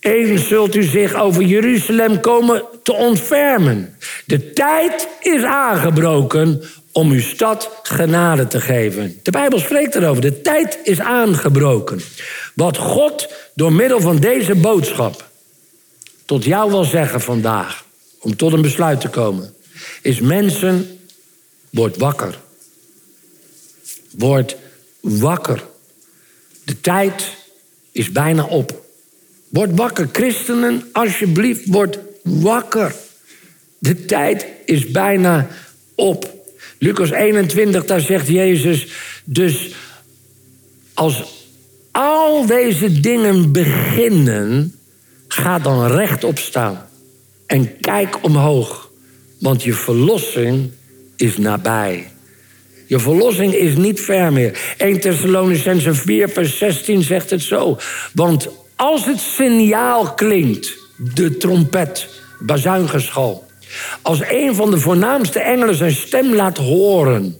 [0.00, 3.96] Eens zult u zich over Jeruzalem komen te ontfermen.
[4.26, 6.62] De tijd is aangebroken
[6.94, 9.20] om uw stad genade te geven.
[9.22, 10.22] De Bijbel spreekt erover.
[10.22, 12.00] De tijd is aangebroken.
[12.54, 15.28] Wat God door middel van deze boodschap
[16.24, 17.84] tot jou wil zeggen vandaag,
[18.20, 19.54] om tot een besluit te komen,
[20.02, 20.98] is mensen,
[21.70, 22.38] word wakker.
[24.10, 24.56] Word
[25.00, 25.62] wakker.
[26.64, 27.36] De tijd
[27.92, 28.82] is bijna op.
[29.48, 32.94] Word wakker, christenen, alsjeblieft, word wakker.
[33.78, 35.48] De tijd is bijna
[35.94, 36.43] op.
[36.78, 38.86] Lucas 21, daar zegt Jezus,
[39.24, 39.74] dus
[40.94, 41.24] als
[41.90, 44.74] al deze dingen beginnen,
[45.28, 46.88] ga dan rechtop staan
[47.46, 48.90] en kijk omhoog,
[49.38, 50.70] want je verlossing
[51.16, 52.08] is nabij.
[52.86, 54.74] Je verlossing is niet ver meer.
[54.76, 57.78] 1 Thessalonicense 4 vers 16 zegt het zo.
[58.12, 60.76] Want als het signaal klinkt,
[61.14, 62.08] de trompet,
[62.40, 63.46] bazuingeschal...
[64.02, 67.38] Als een van de voornaamste engelen zijn stem laat horen.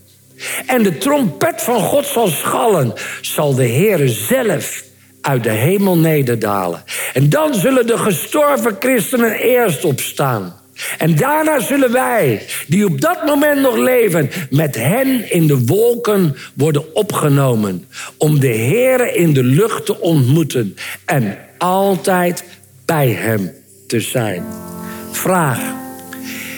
[0.65, 4.83] En de trompet van God zal schallen, zal de Heer zelf
[5.21, 6.83] uit de hemel nederdalen.
[7.13, 10.63] En dan zullen de gestorven christenen eerst opstaan.
[10.97, 16.35] En daarna zullen wij, die op dat moment nog leven, met hen in de wolken
[16.53, 17.87] worden opgenomen.
[18.17, 20.75] Om de Heer in de lucht te ontmoeten
[21.05, 22.43] en altijd
[22.85, 23.51] bij Hem
[23.87, 24.43] te zijn.
[25.11, 25.83] Vraag.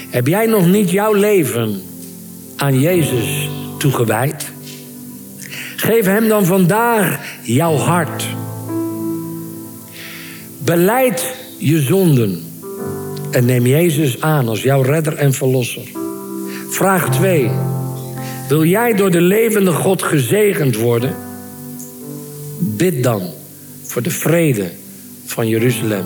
[0.10, 1.82] Heb jij nog niet jouw leven
[2.56, 4.52] aan Jezus toegewijd?
[5.76, 8.28] Geef Hem dan vandaag jouw hart.
[10.58, 12.44] Beleid je zonden
[13.32, 15.88] en neem Jezus aan als jouw redder en verlosser.
[16.70, 17.50] Vraag 2.
[18.48, 21.16] Wil jij door de levende God gezegend worden?
[22.60, 23.22] Bid dan
[23.84, 24.72] voor de vrede
[25.26, 26.06] van Jeruzalem.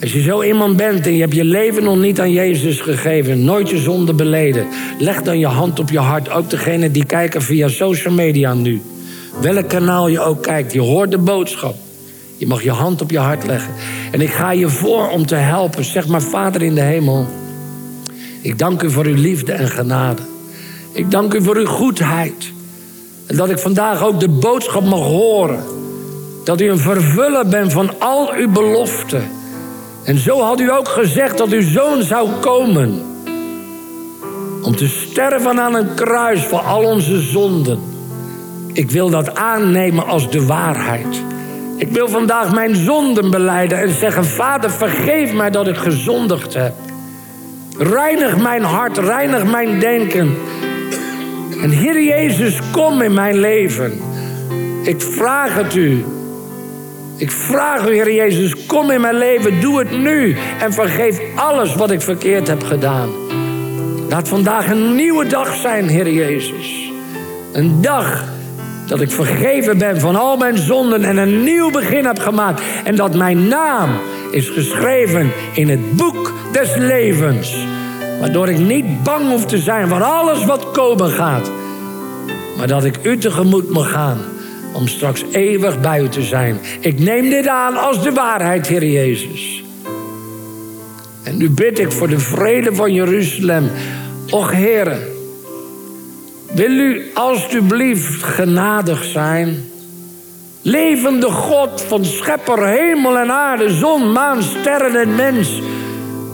[0.00, 3.44] Als je zo iemand bent en je hebt je leven nog niet aan Jezus gegeven,
[3.44, 4.66] nooit je zonde beleden,
[4.98, 6.30] leg dan je hand op je hart.
[6.30, 8.80] Ook degene die kijken via social media nu.
[9.40, 11.74] Welk kanaal je ook kijkt, je hoort de boodschap.
[12.36, 13.74] Je mag je hand op je hart leggen.
[14.10, 15.84] En ik ga je voor om te helpen.
[15.84, 17.26] Zeg maar, Vader in de hemel.
[18.40, 20.22] Ik dank u voor uw liefde en genade.
[20.92, 22.52] Ik dank u voor uw goedheid.
[23.26, 25.64] En dat ik vandaag ook de boodschap mag horen.
[26.44, 29.22] Dat u een vervuller bent van al uw beloften.
[30.06, 33.02] En zo had u ook gezegd dat uw zoon zou komen.
[34.62, 37.80] Om te sterven aan een kruis voor al onze zonden.
[38.72, 41.22] Ik wil dat aannemen als de waarheid.
[41.76, 46.74] Ik wil vandaag mijn zonden beleiden en zeggen: Vader, vergeef mij dat ik gezondigd heb.
[47.78, 50.36] Reinig mijn hart, reinig mijn denken.
[51.62, 54.00] En Heer Jezus, kom in mijn leven.
[54.82, 56.04] Ik vraag het u.
[57.18, 61.74] Ik vraag u, Heer Jezus, kom in mijn leven, doe het nu en vergeef alles
[61.74, 63.08] wat ik verkeerd heb gedaan.
[64.08, 66.90] Laat vandaag een nieuwe dag zijn, Heer Jezus.
[67.52, 68.24] Een dag
[68.86, 72.62] dat ik vergeven ben van al mijn zonden en een nieuw begin heb gemaakt.
[72.84, 73.90] En dat mijn naam
[74.30, 77.56] is geschreven in het boek des levens.
[78.20, 81.50] Waardoor ik niet bang hoef te zijn voor alles wat komen gaat.
[82.56, 84.18] Maar dat ik u tegemoet mag gaan
[84.76, 86.58] om straks eeuwig bij u te zijn.
[86.80, 89.64] Ik neem dit aan als de waarheid, Heer Jezus.
[91.22, 93.70] En nu bid ik voor de vrede van Jeruzalem.
[94.30, 94.98] Och Heer,
[96.52, 99.64] wil u alstublieft genadig zijn?
[100.62, 105.60] Levende God van schepper, hemel en aarde, zon, maan, sterren en mens.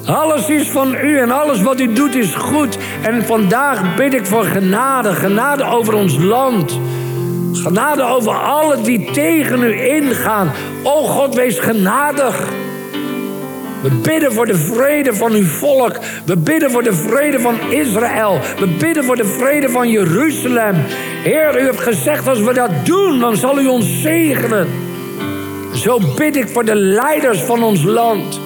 [0.07, 2.79] Alles is van u en alles wat u doet is goed.
[3.03, 6.79] En vandaag bid ik voor genade, genade over ons land.
[7.53, 10.53] Genade over allen die tegen u ingaan.
[10.83, 12.49] O God, wees genadig.
[13.83, 15.99] We bidden voor de vrede van uw volk.
[16.25, 18.41] We bidden voor de vrede van Israël.
[18.59, 20.75] We bidden voor de vrede van Jeruzalem.
[21.23, 24.69] Heer, u hebt gezegd als we dat doen, dan zal u ons zegenen.
[25.75, 28.41] Zo bid ik voor de leiders van ons land.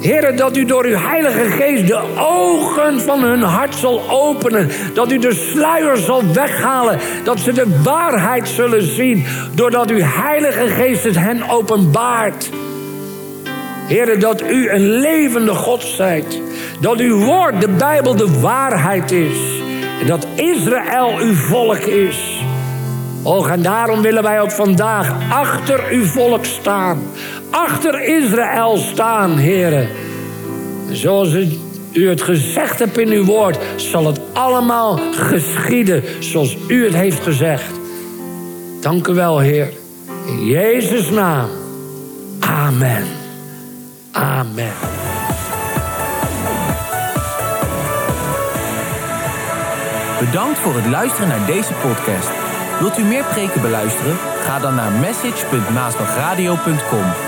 [0.00, 4.70] Heer, dat u door uw Heilige Geest de ogen van hun hart zal openen.
[4.94, 6.98] Dat u de sluier zal weghalen.
[7.24, 9.24] Dat ze de waarheid zullen zien.
[9.54, 12.50] Doordat uw Heilige Geest het hen openbaart.
[13.88, 16.40] Heer, dat u een levende God zijt.
[16.80, 19.38] Dat uw woord, de Bijbel, de waarheid is.
[20.00, 22.42] En dat Israël uw volk is.
[23.22, 27.02] Och, en daarom willen wij ook vandaag achter uw volk staan.
[27.58, 29.88] Achter Israël staan, heren.
[30.90, 31.34] Zoals
[31.92, 37.22] u het gezegd hebt in uw woord, zal het allemaal geschieden zoals u het heeft
[37.22, 37.70] gezegd.
[38.80, 39.72] Dank u wel, Heer.
[40.26, 41.48] In Jezus' naam.
[42.40, 43.04] Amen.
[44.12, 44.72] Amen.
[50.18, 52.30] Bedankt voor het luisteren naar deze podcast.
[52.80, 54.16] Wilt u meer preken beluisteren?
[54.42, 57.27] Ga dan naar message.maasbachradio.com.